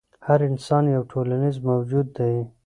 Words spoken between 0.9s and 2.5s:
یو ټولنیز موجود دی.